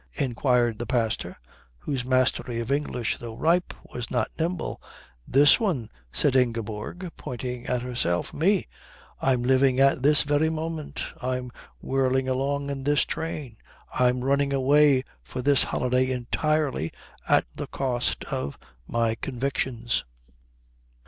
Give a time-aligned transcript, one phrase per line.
[0.17, 1.37] inquired the pastor,
[1.77, 4.81] whose mastery of English, though ripe, was not nimble.
[5.27, 8.33] "This one," said Ingeborg, pointing at herself.
[8.33, 8.67] "Me.
[9.21, 11.51] I'm living at this very moment I'm
[11.81, 13.57] whirling along in this train
[13.93, 16.91] I'm running away for this holiday entirely
[17.29, 18.57] at the cost of
[18.87, 20.03] my convictions."